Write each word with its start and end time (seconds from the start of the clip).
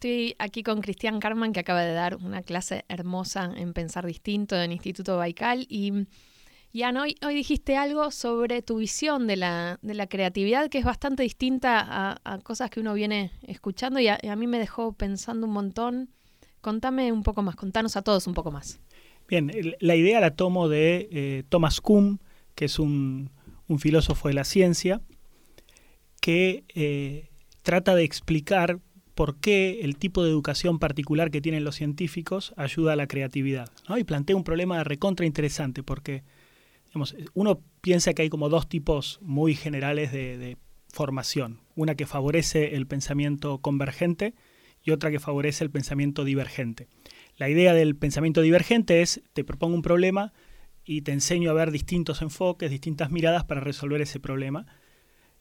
Estoy 0.00 0.36
aquí 0.38 0.62
con 0.62 0.80
Cristian 0.80 1.18
Carman, 1.18 1.52
que 1.52 1.58
acaba 1.58 1.82
de 1.82 1.92
dar 1.92 2.14
una 2.14 2.42
clase 2.42 2.84
hermosa 2.88 3.52
en 3.56 3.72
Pensar 3.72 4.06
Distinto 4.06 4.54
en 4.54 4.70
Instituto 4.70 5.16
Baikal. 5.16 5.66
Y, 5.68 6.06
ya 6.72 6.90
hoy, 6.90 7.16
hoy 7.26 7.34
dijiste 7.34 7.76
algo 7.76 8.12
sobre 8.12 8.62
tu 8.62 8.76
visión 8.76 9.26
de 9.26 9.34
la, 9.34 9.80
de 9.82 9.94
la 9.94 10.06
creatividad, 10.06 10.68
que 10.70 10.78
es 10.78 10.84
bastante 10.84 11.24
distinta 11.24 12.16
a, 12.24 12.38
cosas 12.44 12.70
que 12.70 12.78
uno 12.78 12.94
viene 12.94 13.32
escuchando 13.42 13.98
y 13.98 14.06
a, 14.06 14.36
mí 14.36 14.46
me 14.46 14.60
dejó 14.60 14.92
pensando 14.92 15.48
un 15.48 15.52
montón. 15.52 16.10
Contame 16.60 17.10
un 17.10 17.24
poco 17.24 17.42
más, 17.42 17.56
contanos 17.56 17.96
a 17.96 18.02
todos 18.02 18.28
un 18.28 18.34
poco 18.34 18.52
más. 18.52 18.78
Bien, 19.26 19.50
la 19.80 19.96
idea 19.96 20.20
la 20.20 20.36
tomo 20.36 20.68
de 20.68 21.08
eh, 21.10 21.42
Thomas 21.48 21.80
Kuhn, 21.80 22.20
que 22.54 22.66
es 22.66 22.78
un, 22.78 23.32
filósofo 23.80 24.28
de 24.28 24.34
la 24.34 24.44
ciencia, 24.44 25.00
que 26.20 26.62
eh, 26.76 27.30
trata 27.62 27.96
de 27.96 28.04
explicar 28.04 28.78
por 29.18 29.34
qué 29.34 29.80
el 29.82 29.96
tipo 29.96 30.22
de 30.22 30.30
educación 30.30 30.78
particular 30.78 31.32
que 31.32 31.40
tienen 31.40 31.64
los 31.64 31.74
científicos 31.74 32.54
ayuda 32.56 32.92
a 32.92 32.96
la 32.96 33.08
creatividad. 33.08 33.68
Y 33.98 34.04
plantea 34.04 34.36
un 34.36 34.44
problema 34.44 34.78
de 34.78 34.84
recontra 34.84 35.26
interesante, 35.26 35.82
porque 35.82 36.22
uno 37.34 37.60
piensa 37.80 38.14
que 38.14 38.22
hay 38.22 38.28
como 38.28 38.48
dos 38.48 38.68
tipos 38.68 39.18
muy 39.20 39.56
generales 39.56 40.12
de, 40.12 40.56
formación. 40.90 41.58
Una 41.74 41.96
que 41.96 42.06
favorece 42.06 42.76
el 42.76 42.86
pensamiento 42.86 43.58
convergente 43.58 44.34
y 44.84 44.92
otra 44.92 45.10
que 45.10 45.18
favorece 45.18 45.64
el 45.64 45.70
pensamiento 45.72 46.22
divergente. 46.22 46.86
La 47.38 47.48
idea 47.48 47.74
del 47.74 47.96
pensamiento 47.96 48.40
divergente 48.40 49.02
es, 49.02 49.20
te 49.32 49.42
propongo 49.42 49.74
un 49.74 49.82
problema 49.82 50.32
y 50.84 51.02
te 51.02 51.10
enseño 51.10 51.50
a 51.50 51.54
ver 51.54 51.72
distintos 51.72 52.22
enfoques, 52.22 52.70
distintas 52.70 53.10
miradas 53.10 53.42
para 53.42 53.62
resolver 53.62 54.00
ese 54.00 54.20
problema 54.20 54.66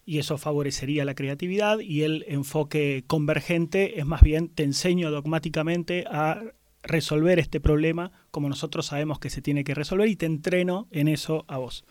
y 0.07 0.19
eso 0.19 0.37
favorecería 0.37 1.03
la 1.03 1.15
creatividad 1.15 1.79
y 1.79 2.03
el 2.03 2.23
enfoque 2.29 3.03
convergente 3.07 3.99
es 3.99 4.05
más 4.05 4.21
bien 4.21 4.47
te 4.47 4.63
enseño 4.63 5.11
dogmáticamente 5.11 6.05
a 6.09 6.41
resolver 6.81 7.39
este 7.39 7.59
problema 7.59 8.13
como 8.31 8.47
nosotros 8.47 8.85
sabemos 8.85 9.19
que 9.19 9.29
se 9.29 9.41
tiene 9.41 9.65
que 9.65 9.75
resolver 9.75 10.07
y 10.07 10.15
te 10.15 10.25
entreno 10.25 10.87
en 10.91 11.09
eso 11.09 11.43
a 11.49 11.57
vos. 11.57 11.83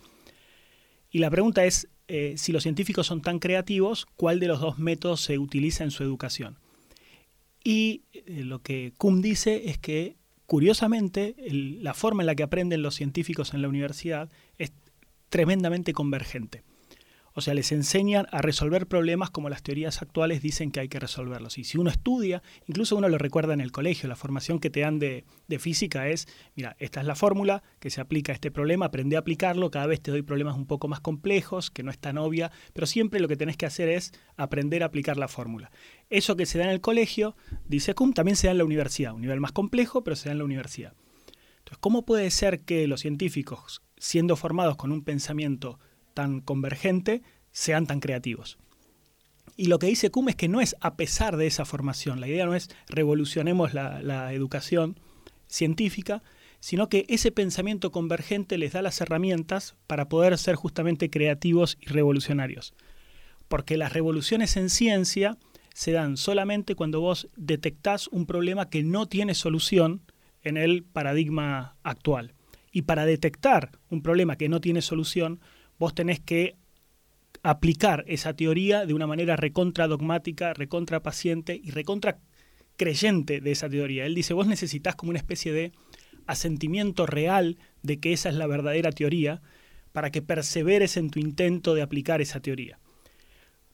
Y 1.11 1.19
la 1.19 1.29
pregunta 1.29 1.67
es, 1.67 1.91
eh, 2.09 2.37
si 2.39 2.53
los 2.53 2.63
científicos 2.63 3.07
son 3.07 3.21
tan 3.21 3.39
creativos, 3.39 4.07
¿cuál 4.17 4.41
de 4.41 4.49
los 4.49 4.61
dos 4.61 4.79
métodos 4.79 5.21
se 5.21 5.39
utiliza 5.39 5.85
en 5.85 5.91
su 5.91 6.03
educación? 6.03 6.57
Y 7.63 8.05
eh, 8.15 8.45
lo 8.45 8.63
que 8.63 8.95
Kuhn 8.97 9.21
dice 9.21 9.69
es 9.69 9.77
que, 9.77 10.17
curiosamente, 10.47 11.37
la 11.51 11.93
forma 11.93 12.23
en 12.23 12.29
la 12.29 12.35
que 12.35 12.45
aprenden 12.45 12.81
los 12.81 12.95
científicos 12.95 13.53
en 13.53 13.61
la 13.61 13.69
universidad 13.69 14.31
es 14.57 14.73
tremendamente 15.29 15.93
convergente. 15.93 16.63
O 17.39 17.43
sea, 17.43 17.53
les 17.53 17.71
enseñan 17.71 18.27
a 18.33 18.41
resolver 18.41 18.87
problemas 18.87 19.29
como 19.29 19.51
las 19.51 19.63
teorías 19.63 20.01
actuales 20.01 20.41
dicen 20.41 20.71
que 20.71 20.81
hay 20.81 20.89
que 20.89 20.99
resolverlos. 20.99 21.59
Y 21.59 21.65
si 21.65 21.77
uno 21.77 21.91
estudia, 21.91 22.43
incluso 22.65 22.97
uno 22.97 23.11
lo 23.11 23.19
recuerda 23.19 23.53
en 23.53 23.61
el 23.61 23.73
colegio, 23.73 24.09
la 24.09 24.17
formación 24.17 24.59
que 24.59 24.71
te 24.71 24.81
dan 24.81 24.99
de, 24.99 25.27
física 25.59 26.09
es, 26.09 26.29
mira, 26.55 26.77
esta 26.79 27.03
es 27.03 27.07
la 27.07 27.15
fórmula 27.15 27.63
que 27.79 27.91
se 27.91 28.01
aplica 28.01 28.33
a 28.33 28.35
este 28.35 28.51
problema, 28.51 28.87
aprende 28.87 29.17
a 29.17 29.19
aplicarlo, 29.19 29.71
cada 29.71 29.87
vez 29.87 30.01
te 30.01 30.13
doy 30.13 30.23
problemas 30.23 30.57
un 30.57 30.65
poco 30.65 30.89
más 30.89 31.01
complejos, 31.01 31.71
que 31.71 31.83
no 31.83 31.91
es 31.91 31.99
tan 31.99 32.17
obvia, 32.17 32.51
pero 32.73 32.87
siempre 32.87 33.21
lo 33.21 33.29
que 33.29 33.37
tenés 33.37 33.59
que 33.59 33.67
hacer 33.67 33.91
es 33.91 34.15
aprender 34.39 34.83
a 34.83 34.87
aplicar 34.87 35.19
la 35.19 35.29
fórmula. 35.29 35.71
Eso 36.09 36.37
que 36.37 36.47
se 36.47 36.57
da 36.57 36.65
en 36.65 36.71
el 36.71 36.81
colegio, 36.81 37.37
dice 37.67 37.93
Kuhn, 37.93 38.15
también 38.15 38.37
se 38.37 38.47
da 38.47 38.53
en 38.53 38.59
la 38.59 38.65
universidad, 38.65 39.13
un 39.13 39.21
nivel 39.21 39.41
más 39.41 39.53
complejo, 39.53 40.03
pero 40.03 40.17
se 40.17 40.31
da 40.31 40.33
en 40.33 40.39
la 40.39 40.45
universidad. 40.45 40.95
Entonces, 41.59 41.79
¿cómo 41.81 42.07
puede 42.07 42.31
ser 42.31 42.61
que 42.61 42.87
los 42.87 43.01
científicos, 43.01 43.83
siendo 43.99 44.37
formados 44.37 44.77
con 44.77 44.91
un 44.91 45.05
pensamiento 45.05 45.79
tan 46.17 46.41
convergente 46.41 47.23
sean 47.53 47.87
tan 47.87 48.01
creativos. 48.01 48.57
Y 49.55 49.67
lo 49.67 49.79
que 49.79 49.87
dice 49.87 50.11
Kuhn 50.11 50.31
es 50.31 50.35
que 50.35 50.49
no 50.49 50.63
es 50.63 50.75
a 50.81 50.97
pesar 50.97 51.37
de 51.37 51.47
esa 51.47 51.67
formación, 51.67 52.21
la 52.21 52.27
idea 52.27 52.47
no 52.47 52.55
es 52.55 52.71
revolucionemos 52.89 53.75
la, 53.75 54.33
educación 54.33 54.99
científica, 55.47 56.23
sino 56.59 56.89
que 56.89 57.05
ese 57.09 57.31
pensamiento 57.31 57.93
convergente 57.93 58.57
les 58.57 58.73
da 58.73 58.81
las 58.81 59.01
herramientas 59.01 59.77
para 59.87 60.09
poder 60.09 60.39
ser 60.39 60.57
justamente 60.57 61.11
creativos 61.11 61.77
y 61.81 61.87
revolucionarios. 61.87 62.73
Porque 63.47 63.77
las 63.77 63.93
revoluciones 63.93 64.57
en 64.57 64.71
ciencia 64.71 65.37
se 65.75 65.93
dan 65.93 66.17
solamente 66.17 66.75
cuando 66.75 67.03
vos 67.03 67.29
detectás 67.37 68.09
un 68.09 68.25
problema 68.25 68.71
que 68.71 68.83
no 68.83 69.07
tiene 69.07 69.35
solución 69.35 70.01
en 70.43 70.57
el 70.57 70.83
paradigma 70.83 71.77
actual. 71.83 72.33
Y 72.73 72.83
para 72.83 73.05
detectar 73.05 73.79
un 73.91 74.03
problema 74.03 74.37
que 74.37 74.49
no 74.49 74.61
tiene 74.61 74.83
solución, 74.83 75.41
vos 75.79 75.95
tenés 75.95 76.21
que 76.21 76.57
aplicar 77.43 78.05
esa 78.09 78.35
teoría 78.35 78.87
de 78.87 78.95
una 78.95 79.07
manera 79.07 79.37
recontra 79.37 79.87
dogmática, 79.87 80.53
recontra 80.55 81.03
paciente 81.03 81.61
y 81.63 81.71
recontra 81.71 82.19
creyente 82.77 83.41
de 83.41 83.53
esa 83.53 83.69
teoría. 83.69 84.07
Él 84.07 84.15
dice, 84.15 84.35
vos 84.35 84.47
necesitas 84.47 84.97
como 84.97 85.11
una 85.11 85.19
especie 85.19 85.53
de 85.53 85.73
asentimiento 86.27 87.07
real 87.07 87.57
de 87.83 87.99
que 87.99 88.13
esa 88.13 88.29
es 88.29 88.35
la 88.35 88.47
verdadera 88.47 88.91
teoría 88.91 89.43
para 89.93 90.11
que 90.11 90.23
perseveres 90.23 90.97
en 90.97 91.11
tu 91.11 91.21
intento 91.21 91.75
de 91.75 91.83
aplicar 91.83 92.21
esa 92.21 92.41
teoría. 92.41 92.79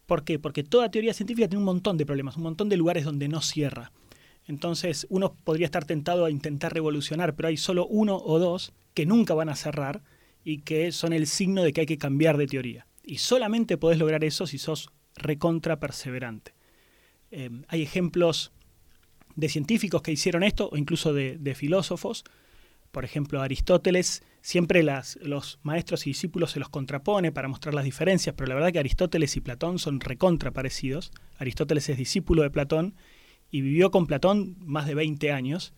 ¿Por 0.07 0.25
qué? 0.25 0.39
Porque 0.39 0.63
toda 0.63 0.91
teoría 0.91 1.15
científica 1.15 1.49
tiene 1.49 1.61
un 1.61 1.65
montón 1.65 1.97
de 1.97 2.07
problemas, 2.07 2.37
un 2.37 2.43
montón 2.43 2.69
de 2.69 2.77
lugares 2.77 3.05
donde 3.05 3.29
no 3.29 3.41
cierra. 3.41 3.93
Entonces 4.47 5.07
uno 5.09 5.35
podría 5.45 5.67
estar 5.67 5.85
tentado 5.85 6.25
a 6.25 6.31
intentar 6.31 6.75
revolucionar, 6.75 7.35
pero 7.35 7.49
hay 7.49 7.57
solo 7.57 7.87
uno 7.87 8.17
o 8.17 8.39
dos 8.39 8.73
que 8.95 9.07
nunca 9.07 9.35
van 9.35 9.49
a 9.49 9.57
cerrar 9.57 10.03
y 10.45 10.59
que 10.59 10.93
son 10.93 11.13
el 11.13 11.27
signo 11.27 11.63
de 11.63 11.73
que 11.73 11.83
hay 11.83 11.87
que 11.87 11.99
cambiar 11.99 12.37
de 12.37 12.47
teoría. 12.47 12.87
Y 13.05 13.19
solamente 13.19 13.77
podés 13.77 13.99
lograr 13.99 14.25
eso 14.25 14.47
si 14.47 14.59
sos 14.59 14.91
recontra 15.17 15.79
perseverante. 15.81 16.55
Eh, 17.31 17.51
hay 17.69 17.83
ejemplos 17.83 18.53
de 19.35 19.49
científicos 19.49 20.03
que 20.03 20.13
hicieron 20.13 20.43
esto, 20.43 20.69
o 20.71 20.77
incluso 20.77 21.13
de, 21.15 21.55
filósofos. 21.55 22.25
Por 22.91 23.05
ejemplo, 23.05 23.41
Aristóteles, 23.41 24.23
siempre 24.43 24.83
las, 24.83 25.19
los 25.23 25.59
maestros 25.63 26.07
y 26.07 26.11
discípulos 26.11 26.53
se 26.53 26.61
los 26.61 26.69
contrapone 26.69 27.33
para 27.33 27.49
mostrar 27.49 27.75
las 27.75 27.85
diferencias, 27.85 28.35
pero 28.37 28.49
la 28.49 28.55
verdad 28.55 28.73
que 28.73 28.79
Aristóteles 28.79 29.37
y 29.37 29.41
Platón 29.41 29.79
son 29.79 30.01
recontra 30.01 30.51
parecidos. 30.51 31.11
Aristóteles 31.39 31.89
es 31.89 31.97
discípulo 31.97 32.43
de 32.43 32.51
Platón 32.51 32.95
y 33.51 33.63
vivió 33.63 33.91
con 33.91 34.07
Platón 34.07 34.57
más 34.61 34.87
de 34.87 34.95
20 34.95 35.33
años 35.33 35.73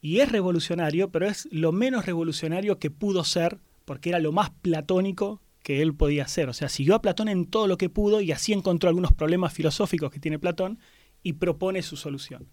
y 0.00 0.20
es 0.20 0.30
revolucionario, 0.30 1.10
pero 1.10 1.26
es 1.26 1.48
lo 1.50 1.72
menos 1.72 2.06
revolucionario 2.06 2.78
que 2.78 2.90
pudo 2.90 3.24
ser, 3.24 3.58
porque 3.84 4.10
era 4.10 4.18
lo 4.18 4.32
más 4.32 4.50
platónico 4.50 5.40
que 5.62 5.82
él 5.82 5.94
podía 5.94 6.24
hacer. 6.24 6.48
O 6.48 6.52
sea, 6.52 6.68
siguió 6.68 6.94
a 6.94 7.02
Platón 7.02 7.28
en 7.28 7.46
todo 7.46 7.66
lo 7.66 7.76
que 7.76 7.88
pudo 7.88 8.20
y 8.20 8.32
así 8.32 8.52
encontró 8.52 8.88
algunos 8.88 9.12
problemas 9.12 9.52
filosóficos 9.52 10.10
que 10.10 10.20
tiene 10.20 10.38
Platón 10.38 10.78
y 11.22 11.34
propone 11.34 11.82
su 11.82 11.96
solución. 11.96 12.48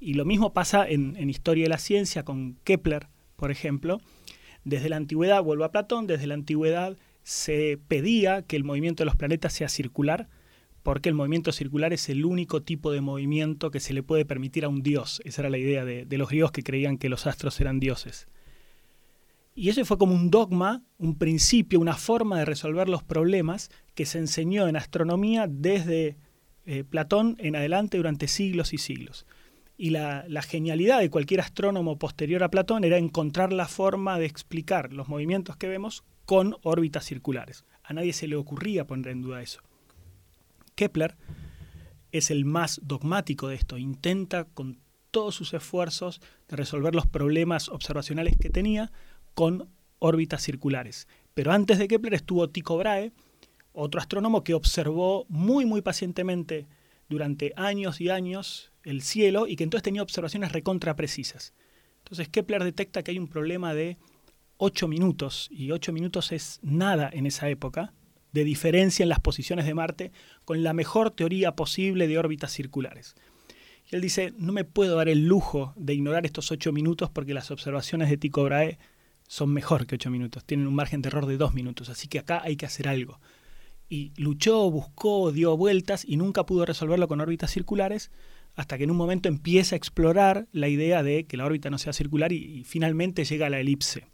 Y 0.00 0.14
lo 0.14 0.24
mismo 0.24 0.52
pasa 0.52 0.88
en, 0.88 1.16
en 1.16 1.30
Historia 1.30 1.64
de 1.64 1.70
la 1.70 1.78
Ciencia 1.78 2.24
con 2.24 2.56
Kepler, 2.64 3.08
por 3.36 3.50
ejemplo. 3.50 4.00
Desde 4.64 4.88
la 4.88 4.96
antigüedad, 4.96 5.42
vuelvo 5.42 5.64
a 5.64 5.70
Platón, 5.70 6.06
desde 6.06 6.26
la 6.26 6.34
antigüedad 6.34 6.96
se 7.22 7.78
pedía 7.88 8.42
que 8.42 8.56
el 8.56 8.64
movimiento 8.64 9.02
de 9.02 9.06
los 9.06 9.16
planetas 9.16 9.52
sea 9.52 9.68
circular, 9.68 10.28
porque 10.82 11.08
el 11.08 11.14
movimiento 11.14 11.52
circular 11.52 11.92
es 11.92 12.08
el 12.08 12.24
único 12.24 12.62
tipo 12.62 12.90
de 12.90 13.00
movimiento 13.00 13.70
que 13.70 13.80
se 13.80 13.92
le 13.92 14.02
puede 14.02 14.24
permitir 14.24 14.64
a 14.64 14.68
un 14.68 14.82
dios. 14.82 15.20
Esa 15.24 15.42
era 15.42 15.50
la 15.50 15.58
idea 15.58 15.84
de, 15.84 16.06
los 16.18 16.28
griegos 16.28 16.52
que 16.52 16.62
creían 16.62 16.98
que 16.98 17.08
los 17.08 17.26
astros 17.26 17.60
eran 17.60 17.78
dioses. 17.78 18.26
Y 19.54 19.68
eso 19.68 19.84
fue 19.84 19.98
como 19.98 20.14
un 20.14 20.30
dogma, 20.30 20.82
un 20.98 21.18
principio, 21.18 21.78
una 21.78 21.94
forma 21.94 22.38
de 22.38 22.46
resolver 22.46 22.88
los 22.88 23.02
problemas 23.02 23.70
que 23.94 24.06
se 24.06 24.18
enseñó 24.18 24.66
en 24.66 24.76
astronomía 24.76 25.46
desde 25.48 26.16
eh, 26.64 26.84
Platón 26.84 27.36
en 27.38 27.54
adelante 27.54 27.98
durante 27.98 28.28
siglos 28.28 28.72
y 28.72 28.78
siglos. 28.78 29.26
Y 29.76 29.90
la, 29.90 30.24
genialidad 30.42 31.00
de 31.00 31.10
cualquier 31.10 31.40
astrónomo 31.40 31.98
posterior 31.98 32.42
a 32.42 32.50
Platón 32.50 32.84
era 32.84 32.98
encontrar 32.98 33.52
la 33.52 33.68
forma 33.68 34.18
de 34.18 34.26
explicar 34.26 34.92
los 34.92 35.08
movimientos 35.08 35.56
que 35.56 35.68
vemos 35.68 36.04
con 36.24 36.56
órbitas 36.62 37.04
circulares. 37.04 37.64
A 37.82 37.92
nadie 37.92 38.12
se 38.12 38.28
le 38.28 38.36
ocurría 38.36 38.86
poner 38.86 39.08
en 39.08 39.22
duda 39.22 39.42
eso. 39.42 39.60
Kepler 40.82 41.16
es 42.10 42.32
el 42.32 42.44
más 42.44 42.80
dogmático 42.82 43.46
de 43.46 43.54
esto, 43.54 43.78
intenta 43.78 44.46
con 44.46 44.80
todos 45.12 45.32
sus 45.32 45.54
esfuerzos 45.54 46.20
de 46.48 46.56
resolver 46.56 46.92
los 46.92 47.06
problemas 47.06 47.68
observacionales 47.68 48.36
que 48.36 48.50
tenía 48.50 48.90
con 49.34 49.68
órbitas 50.00 50.42
circulares. 50.42 51.06
Pero 51.34 51.52
antes 51.52 51.78
de 51.78 51.86
Kepler 51.86 52.14
estuvo 52.14 52.50
Tycho 52.50 52.76
Brahe, 52.76 53.12
otro 53.72 54.00
astrónomo 54.00 54.42
que 54.42 54.54
observó 54.54 55.24
muy 55.28 55.66
muy 55.66 55.82
pacientemente 55.82 56.66
durante 57.08 57.52
años 57.54 58.00
y 58.00 58.10
años 58.10 58.72
el 58.82 59.02
cielo 59.02 59.46
y 59.46 59.54
que 59.54 59.62
entonces 59.62 59.84
tenía 59.84 60.02
observaciones 60.02 60.50
recontra 60.50 60.96
precisas. 60.96 61.54
Entonces 61.98 62.28
Kepler 62.28 62.64
detecta 62.64 63.04
que 63.04 63.12
hay 63.12 63.20
un 63.20 63.28
problema 63.28 63.72
de 63.72 63.98
8 64.56 64.88
minutos 64.88 65.48
y 65.52 65.70
8 65.70 65.92
minutos 65.92 66.32
es 66.32 66.58
nada 66.60 67.08
en 67.12 67.26
esa 67.26 67.48
época 67.48 67.94
de 68.32 68.44
diferencia 68.44 69.02
en 69.02 69.08
las 69.08 69.20
posiciones 69.20 69.66
de 69.66 69.74
Marte 69.74 70.12
con 70.44 70.62
la 70.62 70.72
mejor 70.72 71.10
teoría 71.10 71.54
posible 71.54 72.08
de 72.08 72.18
órbitas 72.18 72.52
circulares. 72.52 73.14
Y 73.90 73.94
él 73.94 74.00
dice, 74.00 74.32
no 74.38 74.52
me 74.52 74.64
puedo 74.64 74.96
dar 74.96 75.08
el 75.08 75.26
lujo 75.26 75.72
de 75.76 75.94
ignorar 75.94 76.24
estos 76.24 76.50
ocho 76.50 76.72
minutos 76.72 77.10
porque 77.10 77.34
las 77.34 77.50
observaciones 77.50 78.08
de 78.10 78.16
Tycho 78.16 78.44
Brahe 78.44 78.78
son 79.28 79.52
mejor 79.52 79.86
que 79.86 79.94
ocho 79.94 80.10
minutos, 80.10 80.44
tienen 80.44 80.66
un 80.66 80.74
margen 80.74 81.00
de 81.00 81.08
error 81.08 81.26
de 81.26 81.36
dos 81.36 81.54
minutos, 81.54 81.88
así 81.88 82.08
que 82.08 82.18
acá 82.18 82.42
hay 82.42 82.56
que 82.56 82.66
hacer 82.66 82.88
algo. 82.88 83.20
Y 83.88 84.12
luchó, 84.16 84.70
buscó, 84.70 85.32
dio 85.32 85.56
vueltas 85.56 86.04
y 86.06 86.16
nunca 86.16 86.44
pudo 86.44 86.66
resolverlo 86.66 87.08
con 87.08 87.20
órbitas 87.20 87.50
circulares, 87.50 88.10
hasta 88.54 88.76
que 88.76 88.84
en 88.84 88.90
un 88.90 88.96
momento 88.96 89.28
empieza 89.28 89.74
a 89.74 89.78
explorar 89.78 90.46
la 90.52 90.68
idea 90.68 91.02
de 91.02 91.24
que 91.24 91.36
la 91.36 91.46
órbita 91.46 91.70
no 91.70 91.78
sea 91.78 91.92
circular 91.92 92.32
y, 92.32 92.64
finalmente 92.64 93.24
llega 93.24 93.46
a 93.46 93.50
la 93.50 93.60
elipse. 93.60 94.06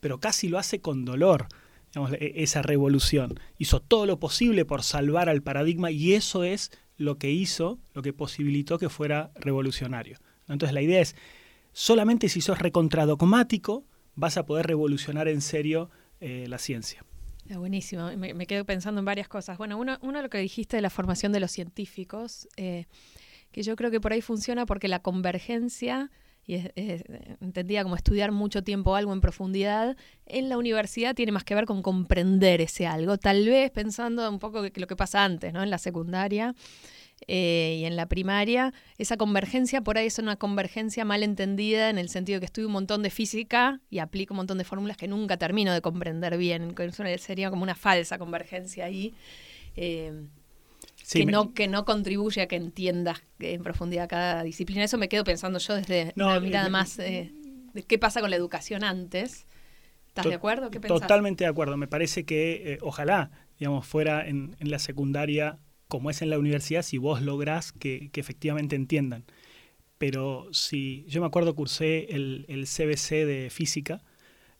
Pero 0.00 0.18
casi 0.18 0.48
lo 0.48 0.58
hace 0.58 0.80
con 0.80 1.04
dolor, 1.04 1.46
e, 1.94 2.42
esa 2.42 2.62
revolución. 2.62 3.38
Hizo 3.58 3.80
todo 3.80 4.06
lo 4.06 4.18
posible 4.18 4.64
por 4.64 4.82
salvar 4.82 5.28
al 5.28 5.42
paradigma 5.42 5.90
y 5.90 6.14
eso 6.14 6.44
es 6.44 6.70
lo 6.96 7.18
que 7.18 7.30
hizo, 7.30 7.78
lo 7.92 8.02
que 8.02 8.12
posibilitó 8.12 8.78
que 8.78 8.88
fuera 8.88 9.32
revolucionario. 9.36 10.18
Entonces 10.48 10.74
la 10.74 10.82
idea 10.82 11.00
es, 11.00 11.16
solamente 11.72 12.28
si 12.28 12.40
sos 12.40 12.58
recontradogmático 12.58 13.84
vas 14.14 14.36
a 14.36 14.46
poder 14.46 14.66
revolucionar 14.66 15.28
en 15.28 15.40
serio 15.40 15.90
eh, 16.20 16.46
la 16.48 16.58
ciencia. 16.58 17.04
buenísimo, 17.48 18.10
me, 18.16 18.46
quedo 18.46 18.64
pensando 18.64 19.00
en 19.00 19.04
varias 19.04 19.28
cosas. 19.28 19.58
Bueno, 19.58 19.78
uno, 19.78 19.98
uno 20.02 20.22
lo 20.22 20.30
que 20.30 20.38
dijiste 20.38 20.76
de 20.76 20.82
la 20.82 20.90
formación 20.90 21.32
de 21.32 21.40
los 21.40 21.50
científicos, 21.50 22.48
eh, 22.56 22.86
que 23.50 23.62
yo 23.62 23.76
creo 23.76 23.90
que 23.90 24.00
por 24.00 24.12
ahí 24.12 24.20
funciona 24.20 24.66
porque 24.66 24.88
la 24.88 25.00
convergencia, 25.00 26.10
y 26.46 26.56
entendía 27.40 27.82
como 27.82 27.96
estudiar 27.96 28.32
mucho 28.32 28.62
tiempo 28.62 28.96
algo 28.96 29.12
en 29.12 29.20
profundidad, 29.20 29.96
en 30.26 30.48
la 30.48 30.58
universidad 30.58 31.14
tiene 31.14 31.32
más 31.32 31.44
que 31.44 31.54
ver 31.54 31.64
con 31.64 31.82
comprender 31.82 32.60
ese 32.60 32.86
algo, 32.86 33.16
tal 33.18 33.46
vez 33.46 33.70
pensando 33.70 34.28
un 34.28 34.38
poco 34.38 34.62
que, 34.62 34.80
lo 34.80 34.86
que 34.86 34.96
pasa 34.96 35.24
antes, 35.24 35.52
¿no? 35.52 35.62
En 35.62 35.70
la 35.70 35.78
secundaria. 35.78 36.54
Eh, 37.26 37.78
y 37.80 37.84
en 37.84 37.96
la 37.96 38.06
primaria, 38.06 38.74
esa 38.98 39.16
convergencia 39.16 39.80
por 39.80 39.96
ahí 39.96 40.08
es 40.08 40.18
una 40.18 40.36
convergencia 40.36 41.04
mal 41.04 41.22
entendida 41.22 41.88
en 41.88 41.96
el 41.96 42.08
sentido 42.10 42.40
que 42.40 42.46
estudio 42.46 42.66
un 42.66 42.74
montón 42.74 43.02
de 43.02 43.08
física 43.08 43.80
y 43.88 44.00
aplico 44.00 44.34
un 44.34 44.38
montón 44.38 44.58
de 44.58 44.64
fórmulas 44.64 44.96
que 44.96 45.08
nunca 45.08 45.36
termino 45.38 45.72
de 45.72 45.80
comprender 45.80 46.36
bien. 46.36 46.74
Sería 47.18 47.50
como 47.50 47.62
una 47.62 47.76
falsa 47.76 48.18
convergencia 48.18 48.84
ahí. 48.84 49.14
Eh, 49.76 50.12
que, 51.10 51.26
no, 51.26 51.52
que 51.52 51.68
no 51.68 51.84
contribuye 51.84 52.42
a 52.42 52.48
que 52.48 52.56
entiendas 52.56 53.22
en 53.38 53.62
profundidad 53.62 54.08
cada 54.08 54.42
disciplina. 54.42 54.84
Eso 54.84 54.98
me 54.98 55.08
quedo 55.08 55.24
pensando 55.24 55.58
yo 55.58 55.74
desde 55.74 56.12
una 56.16 56.40
mirada 56.40 56.68
más 56.68 56.98
eh, 56.98 57.32
de 57.72 57.82
qué 57.82 57.98
pasa 57.98 58.20
con 58.20 58.30
la 58.30 58.36
educación 58.36 58.84
antes. 58.84 59.46
¿Estás 60.08 60.26
de 60.26 60.34
acuerdo? 60.34 60.70
¿Qué 60.70 60.80
Totalmente 60.80 61.44
de 61.44 61.50
acuerdo. 61.50 61.76
Me 61.76 61.88
parece 61.88 62.24
que 62.24 62.78
ojalá, 62.82 63.30
digamos, 63.58 63.86
fuera 63.86 64.26
en, 64.26 64.56
en 64.60 64.70
la 64.70 64.78
secundaria 64.78 65.58
como 65.88 66.10
es 66.10 66.22
en 66.22 66.30
la 66.30 66.38
universidad, 66.38 66.82
si 66.82 66.98
vos 66.98 67.22
lográs 67.22 67.72
que, 67.72 68.10
efectivamente 68.14 68.76
entiendan. 68.76 69.24
Pero 69.98 70.48
si 70.52 71.04
yo 71.08 71.20
me 71.20 71.26
acuerdo 71.26 71.54
cursé 71.54 72.06
el, 72.10 72.46
el 72.48 72.66
CBC 72.66 73.24
de 73.24 73.48
física 73.50 74.02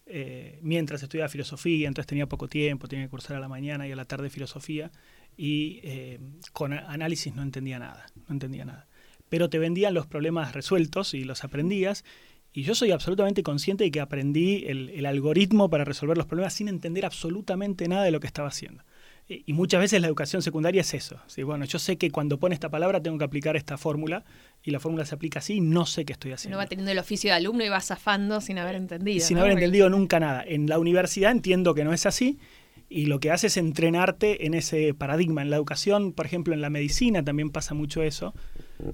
eh, 0.07 0.61
mientras 0.63 1.03
estudiaba 1.03 1.29
filosofía, 1.29 1.89
entonces 1.89 2.07
tenía 2.07 2.29
poco 2.29 2.49
tiempo, 2.49 2.89
tenía 2.89 3.07
que 3.07 3.11
cursar 3.11 3.37
a 3.37 3.41
la 3.41 3.49
mañana 3.49 3.89
y 3.89 3.93
a 3.93 3.97
la 3.97 4.05
tarde 4.05 4.31
filosofía 4.31 4.93
y 5.37 5.81
eh, 5.83 6.21
con 6.53 6.73
análisis 6.73 7.35
no 7.35 7.43
entendía 7.43 7.79
nada, 7.79 8.07
no 8.29 8.35
entendía 8.35 8.65
nada. 8.65 8.87
Pero 9.29 9.51
te 9.51 9.59
vendían 9.59 9.95
los 9.95 10.07
problemas 10.07 10.53
resueltos 10.53 11.15
y 11.15 11.25
los 11.25 11.45
aprendías 11.45 12.05
y 12.53 12.63
yo 12.63 12.75
soy 12.77 12.93
absolutamente 12.93 13.43
consciente 13.43 13.83
de 13.83 13.91
que 13.91 14.01
aprendí 14.01 14.65
el, 14.67 14.91
el 14.91 15.07
algoritmo 15.07 15.69
para 15.69 15.85
resolver 15.85 16.17
los 16.17 16.27
problemas 16.27 16.55
sin 16.55 16.69
entender 16.69 17.05
absolutamente 17.05 17.89
nada 17.89 18.05
de 18.05 18.13
lo 18.13 18.21
que 18.21 18.29
estaba 18.29 18.49
haciendo. 18.49 18.85
Y 19.27 19.55
muchas 19.55 19.81
veces 19.81 20.03
la 20.03 20.07
educación 20.07 20.43
secundaria 20.43 20.83
es 20.83 20.93
eso. 20.93 21.19
¿sí? 21.29 21.43
Bueno, 21.43 21.65
yo 21.65 21.79
sé 21.79 21.97
que 21.97 22.11
cuando 22.11 22.39
pone 22.39 22.55
esta 22.55 22.69
palabra 22.69 23.03
tengo 23.03 23.17
que 23.17 23.25
aplicar 23.25 23.57
esta 23.57 23.79
fórmula 23.79 24.23
y 24.63 24.71
la 24.71 24.81
fórmula 24.81 25.07
se 25.07 25.15
aplica 25.15 25.39
así 25.39 25.55
y 25.55 25.61
no 25.63 25.87
sé 25.87 26.05
qué 26.05 26.13
estoy 26.13 26.33
haciendo. 26.33 26.59
No 26.59 26.63
va 26.63 26.69
teniendo 26.69 26.93
el 26.93 26.99
oficio 26.99 27.31
de 27.31 27.37
alumno 27.37 27.65
y 27.65 27.71
va 27.71 27.81
zafando 27.81 28.43
sin 28.43 28.59
haber 28.59 28.75
entendido. 28.75 29.25
Sin 29.25 29.39
haber 29.39 29.53
entendido 29.53 29.89
nunca 29.89 30.21
nada. 30.21 30.45
En 30.47 30.67
la 30.69 30.79
universidad 30.79 31.31
entiendo 31.31 31.75
que 31.75 31.85
no 31.85 31.95
es 31.95 32.05
así 32.05 32.39
y 32.95 33.07
lo 33.07 33.19
que 33.19 33.33
hace 33.33 33.49
es 33.49 33.57
entrenarte 33.57 34.47
en 34.47 34.55
ese 34.55 34.95
paradigma. 34.95 35.43
En 35.43 35.51
la 35.51 35.57
educación, 35.57 36.13
por 36.13 36.27
ejemplo, 36.27 36.55
en 36.55 36.61
la 36.61 36.71
medicina 36.71 37.25
también 37.25 37.51
pasa 37.51 37.75
mucho 37.75 38.05
eso, 38.05 38.35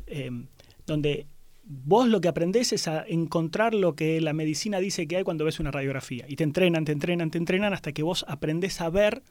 eh, 0.07 0.31
donde 0.87 1.27
vos 1.65 2.09
lo 2.09 2.23
que 2.23 2.29
aprendés 2.29 2.73
es 2.73 2.89
a 2.89 3.05
encontrar 3.07 3.75
lo 3.75 3.95
que 3.95 4.19
la 4.23 4.33
medicina 4.33 4.81
dice 4.81 5.07
que 5.07 5.19
hay 5.19 5.23
cuando 5.23 5.45
ves 5.45 5.61
una 5.61 5.71
radiografía. 5.71 6.25
Y 6.29 6.37
te 6.37 6.45
entrenan, 6.45 6.87
te 6.87 6.93
entrenan, 6.93 7.31
te 7.31 7.37
entrenan 7.37 7.75
hasta 7.75 7.93
que 7.93 8.03
vos 8.03 8.25
aprendés 8.27 8.81
a 8.81 8.89
ver 8.89 9.23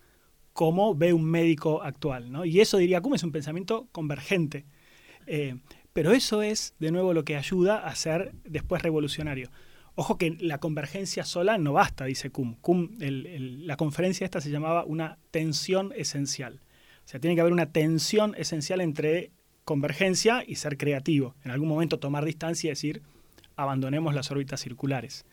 cómo 0.54 0.94
ve 0.94 1.14
un 1.14 1.26
médico 1.26 1.82
actual. 1.82 2.32
¿no? 2.32 2.46
Y 2.46 2.62
eso 2.62 2.78
diría, 2.78 3.02
¿cómo 3.02 3.16
es 3.16 3.24
un 3.24 3.32
pensamiento 3.32 3.88
convergente? 3.92 4.68
Eh, 5.26 5.56
pero 5.94 6.12
eso 6.12 6.44
es, 6.44 6.76
de 6.78 6.92
nuevo, 6.92 7.16
lo 7.16 7.26
que 7.26 7.38
ayuda 7.38 7.88
a 7.88 7.96
ser 7.96 8.34
después 8.44 8.84
revolucionario. 8.84 9.50
Ojo 10.00 10.18
que 10.18 10.38
la 10.40 10.60
convergencia 10.60 11.26
sola 11.26 11.58
no 11.58 11.74
basta, 11.74 12.06
dice 12.06 12.30
Kuhn. 12.30 12.54
Kuhn 12.62 12.96
la 13.00 13.76
conferencia 13.76 14.24
esta 14.24 14.40
se 14.40 14.50
llamaba 14.50 14.86
una 14.86 15.18
tensión 15.30 15.92
esencial. 15.94 16.62
O 17.04 17.08
sea, 17.10 17.20
tiene 17.20 17.36
que 17.36 17.42
haber 17.42 17.52
una 17.52 17.74
tensión 17.74 18.34
esencial 18.38 18.80
entre 18.80 19.34
convergencia 19.66 20.42
y 20.48 20.56
ser 20.56 20.78
creativo. 20.78 21.36
En 21.44 21.52
algún 21.52 21.68
momento 21.68 22.00
tomar 22.00 22.24
distancia 22.24 22.70
y 22.70 22.72
decir, 22.72 23.02
abandonemos 23.58 24.16
las 24.16 24.32
órbitas 24.32 24.62
circulares. 24.62 25.26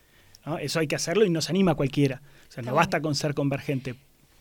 Eso 0.58 0.80
hay 0.80 0.88
que 0.88 0.96
hacerlo 0.96 1.24
y 1.24 1.30
nos 1.30 1.48
anima 1.48 1.70
a 1.70 1.76
cualquiera. 1.76 2.22
O 2.48 2.50
sea, 2.50 2.64
no 2.64 2.74
basta 2.74 3.00
con 3.00 3.14
ser 3.14 3.34
convergente 3.34 3.94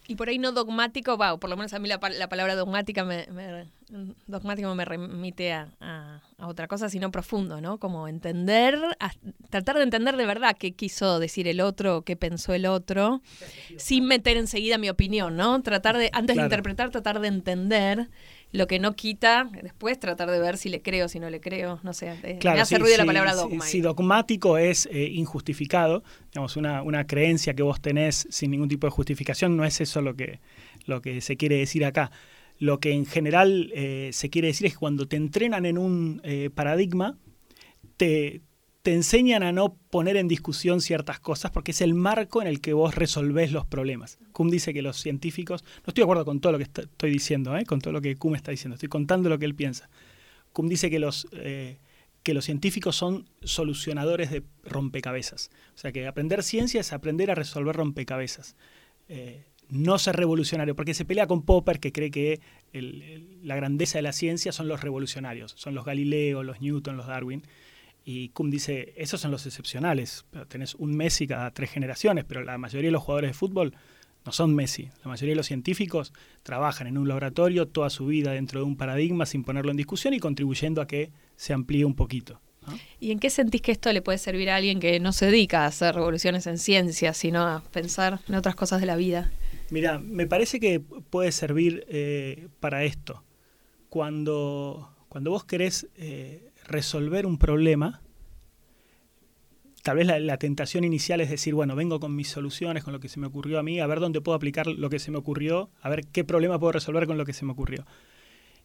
y 0.08 0.16
por 0.16 0.30
ahí 0.30 0.38
no 0.38 0.52
dogmático, 0.52 1.18
va, 1.18 1.38
por 1.38 1.50
lo 1.50 1.58
menos 1.58 1.74
a 1.74 1.80
mí 1.80 1.88
la, 1.88 2.00
palabra 2.00 2.56
dogmática 2.56 3.04
me, 3.04 3.28
dogmático 4.28 4.74
me 4.76 4.86
remite 4.86 5.54
a, 5.54 6.22
otra 6.38 6.68
cosa, 6.68 6.90
sino 6.90 7.12
profundo, 7.12 7.62
¿no? 7.62 7.80
Como 7.80 8.08
entender, 8.08 8.78
tratar 9.50 9.78
de 9.78 9.84
entender 9.84 10.18
de 10.18 10.26
verdad 10.26 10.56
qué 10.58 10.74
quiso 10.74 11.20
decir 11.20 11.48
el 11.48 11.62
otro, 11.62 12.04
qué 12.04 12.16
pensó 12.16 12.54
el 12.54 12.66
otro, 12.66 13.22
sin 13.78 14.06
meter 14.06 14.38
enseguida 14.38 14.78
mi 14.78 14.90
opinión, 14.90 15.36
¿no? 15.38 15.62
Tratar 15.62 15.98
de, 15.98 16.10
antes 16.14 16.36
de 16.36 16.44
interpretar, 16.44 16.92
tratar 16.92 17.20
de 17.20 17.30
entender 17.30 18.10
lo 18.56 18.68
que 18.68 18.80
no 18.80 18.96
quita, 18.96 19.50
después 19.62 20.00
tratar 20.00 20.32
de 20.32 20.40
ver 20.40 20.58
si 20.58 20.70
le 20.70 20.82
creo, 20.82 21.08
si 21.08 21.20
no 21.20 21.30
le 21.30 21.40
creo, 21.40 21.80
no 21.84 21.94
sé, 21.94 22.14
eh, 22.24 22.40
me 22.44 22.60
hace 22.62 22.78
ruido 22.78 22.98
la 22.98 23.06
palabra 23.06 23.34
dogma. 23.34 23.66
Si, 23.66 23.82
dogmático 23.82 24.58
es 24.58 24.88
eh, 24.92 25.10
injustificado, 25.12 26.04
digamos, 26.32 26.56
una, 26.58 26.82
una, 26.82 27.06
creencia 27.06 27.54
que 27.54 27.64
vos 27.64 27.82
tenés 27.82 28.28
sin 28.30 28.52
ningún 28.52 28.70
tipo 28.70 28.88
de 28.88 28.92
justificación, 28.92 29.58
no 29.58 29.66
es 29.66 29.82
eso 29.82 30.02
lo 30.02 30.16
que, 30.16 30.40
lo 30.86 31.02
que 31.02 31.22
se 31.22 31.38
quiere 31.38 31.58
decir 31.58 31.86
acá. 31.86 32.12
Lo 32.58 32.80
que 32.80 32.94
en 32.94 33.06
general 33.06 33.72
eh, 33.76 34.12
se 34.14 34.30
quiere 34.30 34.48
decir 34.48 34.68
es 34.68 34.74
que 34.74 34.80
cuando 34.80 35.08
te 35.08 35.18
entrenan 35.18 35.66
en 35.66 35.78
un 35.78 36.22
paradigma, 36.56 37.18
te, 37.98 38.42
te 38.86 38.94
enseñan 38.94 39.42
a 39.42 39.52
no 39.52 39.80
poner 39.90 40.16
en 40.16 40.28
discusión 40.28 40.80
ciertas 40.80 41.20
cosas 41.20 41.50
porque 41.50 41.72
es 41.72 41.82
el 41.82 41.96
marco 41.96 42.44
en 42.44 42.48
el 42.48 42.62
que 42.62 42.72
vos 42.72 42.94
resolvés 42.94 43.52
los 43.52 43.66
problemas. 43.66 44.20
Kuhn 44.32 44.52
dice 44.52 44.76
que 44.76 44.84
los 44.84 44.98
científicos, 44.98 45.64
no 45.64 45.86
estoy 45.88 46.02
de 46.02 46.04
acuerdo 46.04 46.24
con 46.24 46.40
todo 46.40 46.52
lo 46.52 46.60
que 46.60 46.66
estoy 46.66 47.10
diciendo, 47.10 47.58
¿eh? 47.58 47.66
con 47.66 47.82
todo 47.82 47.94
lo 47.94 48.00
que 48.00 48.16
Kuhn 48.16 48.36
está 48.36 48.52
diciendo, 48.52 48.76
estoy 48.76 48.90
contando 48.90 49.28
lo 49.28 49.40
que 49.40 49.46
él 49.46 49.56
piensa. 49.56 49.90
Kuhn 50.54 50.70
dice 50.70 50.92
que 50.92 51.00
los, 51.00 51.28
eh, 51.32 51.80
que 52.22 52.36
los 52.36 52.46
científicos 52.46 52.96
son 52.96 53.28
solucionadores 53.44 54.30
de 54.30 54.44
rompecabezas. 54.66 55.50
O 55.74 55.80
sea 55.80 55.92
que 55.92 56.06
aprender 56.06 56.44
ciencia 56.44 56.82
es 56.82 56.94
aprender 56.94 57.32
a 57.32 57.34
resolver 57.34 57.76
rompecabezas. 57.76 58.56
Eh, 59.10 59.46
no 59.68 59.98
ser 59.98 60.16
revolucionario, 60.16 60.76
porque 60.76 60.94
se 60.94 61.06
pelea 61.06 61.26
con 61.26 61.42
Popper, 61.42 61.80
que 61.80 61.92
cree 61.92 62.12
que 62.12 62.40
la 63.42 63.56
grandeza 63.56 63.98
de 63.98 64.04
la 64.04 64.14
ciencia 64.14 64.52
son 64.52 64.68
los 64.68 64.82
revolucionarios, 64.82 65.54
son 65.58 65.74
los 65.74 65.86
Galileo, 65.86 66.44
los 66.44 66.62
Newton, 66.62 66.98
los 66.98 67.08
Darwin. 67.08 67.42
Y 68.08 68.30
Kuhn 68.30 68.52
dice, 68.52 68.94
esos 68.98 69.20
son 69.20 69.32
los 69.32 69.48
excepcionales. 69.48 70.26
Tenés 70.48 70.76
un 70.76 70.96
Messi 70.96 71.26
cada 71.26 71.50
tres 71.52 71.72
generaciones, 71.72 72.24
pero 72.24 72.44
la 72.44 72.60
mayoría 72.60 72.90
de 72.90 72.92
los 72.92 73.02
jugadores 73.02 73.32
de 73.32 73.34
fútbol 73.34 73.74
no 74.24 74.32
son 74.32 74.54
Messi. 74.54 74.90
La 75.04 75.10
mayoría 75.10 75.32
de 75.32 75.38
los 75.38 75.48
científicos 75.48 76.14
trabajan 76.44 76.86
en 76.86 77.00
un 77.00 77.08
laboratorio 77.08 77.68
toda 77.68 77.90
su 77.90 78.06
vida 78.06 78.32
dentro 78.32 78.60
de 78.60 78.66
un 78.68 78.78
paradigma 78.78 79.26
sin 79.26 79.44
ponerlo 79.44 79.72
en 79.72 79.78
discusión 79.78 80.14
y 80.14 80.20
contribuyendo 80.20 80.82
a 80.82 80.88
que 80.88 81.12
se 81.36 81.54
amplíe 81.54 81.84
un 81.84 81.96
poquito. 81.96 82.40
¿Y 83.00 83.12
en 83.12 83.20
qué 83.20 83.30
sentís 83.30 83.62
que 83.62 83.72
esto 83.72 83.92
le 83.92 84.02
puede 84.02 84.18
servir 84.18 84.50
a 84.50 84.56
alguien 84.56 84.80
que 84.80 85.00
no 85.00 85.12
se 85.12 85.26
dedica 85.28 85.64
a 85.64 85.68
hacer 85.68 85.96
revoluciones 85.96 86.48
en 86.48 86.58
ciencia, 86.58 87.14
sino 87.14 87.42
a 87.42 87.64
pensar 87.72 88.20
en 88.28 88.36
otras 88.36 88.56
cosas 88.56 88.82
de 88.82 88.88
la 88.88 88.96
vida? 88.96 89.32
Mira, 89.70 90.00
me 90.00 90.28
parece 90.28 90.60
que 90.60 90.80
puede 90.80 91.32
servir 91.32 91.86
eh, 91.88 92.48
para 92.60 92.84
esto. 92.84 93.24
Cuando, 93.90 94.92
cuando 95.10 95.32
vos 95.32 95.46
querés 95.46 95.88
eh, 95.96 96.45
resolver 96.68 97.26
un 97.26 97.38
problema, 97.38 98.02
tal 99.84 99.98
vez 99.98 100.08
la, 100.08 100.38
tentación 100.38 100.84
inicial 100.84 101.22
es 101.22 101.30
decir, 101.30 101.54
bueno, 101.54 101.76
vengo 101.76 102.00
con 102.00 102.16
mis 102.16 102.28
soluciones, 102.30 102.84
con 102.84 102.92
lo 102.92 103.00
que 103.00 103.08
se 103.08 103.20
me 103.20 103.28
ocurrió 103.28 103.60
a 103.60 103.64
mí, 103.64 103.80
a 103.80 103.88
ver 103.88 104.00
dónde 104.00 104.20
puedo 104.20 104.36
aplicar 104.36 104.68
lo 104.68 104.90
que 104.90 105.00
se 105.00 105.12
me 105.12 105.18
ocurrió, 105.18 105.70
a 105.82 105.90
ver 105.90 106.08
qué 106.08 106.24
problema 106.24 106.60
puedo 106.60 106.72
resolver 106.72 107.06
con 107.06 107.18
lo 107.18 107.26
que 107.26 107.34
se 107.34 107.46
me 107.46 107.52
ocurrió. 107.52 107.86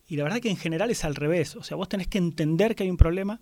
Y 0.09 0.17
la 0.17 0.25
verdad 0.25 0.41
que 0.41 0.51
en 0.51 0.57
general 0.57 0.91
es 0.91 1.05
al 1.05 1.15
revés, 1.15 1.57
o 1.57 1.63
sea, 1.63 1.77
vos 1.77 1.89
tenés 1.89 2.09
que 2.09 2.19
entender 2.19 2.75
que 2.75 2.85
hay 2.85 2.91
un 2.91 2.97
problema, 2.97 3.41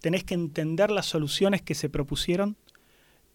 tenés 0.00 0.24
que 0.24 0.34
entender 0.34 0.90
las 0.90 1.06
soluciones 1.06 1.60
que 1.60 1.74
se 1.74 1.90
propusieron, 1.90 2.56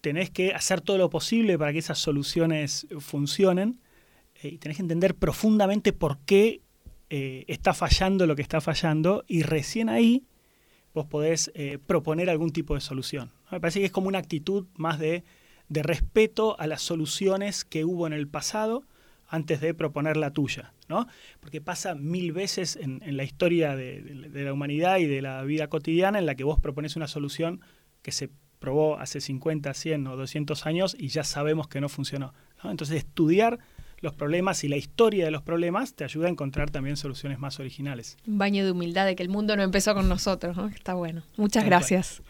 tenés 0.01 0.32
que 0.32 0.53
hacer 0.53 0.82
todo 0.82 0.98
lo 0.98 1.10
posible 1.10 1.58
para 1.58 1.72
que 1.72 1.80
esas 1.80 2.00
soluciones 2.00 2.88
funcionen, 3.00 3.80
eh, 4.42 4.50
y 4.50 4.58
tenés 4.58 4.77
que 4.77 4.84
entender 4.84 5.15
profundamente 5.15 5.94
por 5.94 6.18
qué 6.25 6.62
eh, 7.12 7.46
está 7.48 7.75
fallando 7.75 8.25
lo 8.25 8.36
que 8.36 8.42
está 8.42 8.60
fallando, 8.60 9.24
y 9.27 9.44
recién 9.44 9.88
ahí 9.88 10.24
vos 10.93 11.05
podés 11.05 11.51
eh, 11.55 11.79
proponer 11.85 12.29
algún 12.29 12.51
tipo 12.51 12.75
de 12.75 12.81
solución. 12.81 13.31
Me 13.51 13.59
parece 13.59 13.79
que 13.79 13.85
es 13.85 13.91
como 13.91 14.07
una 14.07 14.19
actitud 14.19 14.67
más 14.75 15.00
de, 15.00 15.23
respeto 15.69 16.59
a 16.59 16.67
las 16.67 16.83
soluciones 16.83 17.65
que 17.65 17.83
hubo 17.83 18.05
en 18.05 18.13
el 18.13 18.27
pasado, 18.27 18.83
antes 19.27 19.59
de 19.59 19.73
proponer 19.73 20.17
la 20.17 20.29
tuya, 20.31 20.73
¿no? 20.88 21.07
Porque 21.39 21.62
pasa 21.62 21.95
mil 21.95 22.31
veces 22.31 22.75
en, 22.75 23.01
la 23.17 23.23
historia 23.23 23.75
de, 23.75 24.03
la 24.31 24.53
humanidad 24.53 25.00
y 25.00 25.07
de 25.07 25.23
la 25.23 25.41
vida 25.41 25.67
cotidiana 25.69 26.19
en 26.19 26.27
la 26.27 26.35
que 26.35 26.43
vos 26.43 26.59
propones 26.59 26.95
una 26.95 27.07
solución 27.07 27.62
que 28.03 28.12
se 28.12 28.29
probó 28.59 29.00
hace 29.00 29.19
50, 29.19 29.73
100 29.73 30.05
o 30.05 30.15
200 30.15 30.67
años 30.67 30.95
y 31.00 31.07
ya 31.07 31.23
sabemos 31.23 31.67
que 31.67 31.81
no 31.81 31.89
funcionó. 31.89 32.35
Entonces, 32.63 32.97
estudiar 32.97 33.57
los 34.03 34.13
problemas 34.13 34.63
y 34.65 34.67
la 34.67 34.75
historia 34.75 35.24
de 35.25 35.31
los 35.31 35.41
problemas 35.41 35.93
te 35.95 36.03
ayuda 36.03 36.27
a 36.27 36.29
encontrar 36.29 36.69
también 36.69 36.98
soluciones 36.98 37.39
más 37.39 37.60
originales. 37.60 38.17
Un 38.27 38.38
baño 38.38 38.65
de 38.65 38.72
humildad 38.72 39.05
de 39.05 39.15
que 39.15 39.24
el 39.24 39.29
mundo 39.29 39.55
no 39.55 39.63
empezó 39.63 39.95
con 39.95 40.10
nosotros, 40.10 40.57
Está 40.75 40.93
bueno. 40.93 41.24
Muchas 41.38 41.65
gracias. 41.65 42.22